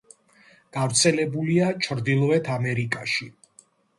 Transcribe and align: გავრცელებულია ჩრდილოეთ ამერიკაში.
გავრცელებულია 0.77 1.67
ჩრდილოეთ 1.87 2.51
ამერიკაში. 2.55 3.31